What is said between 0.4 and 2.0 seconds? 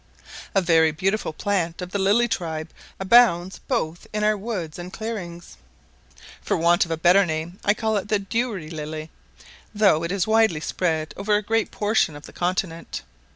A very beautiful plant of the